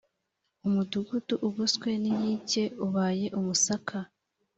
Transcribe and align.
Umudugudu 0.67 1.35
ugoswe 1.47 1.89
n 2.01 2.03
inkike 2.11 2.63
ubaye 2.85 3.27
umusaka 3.39 3.97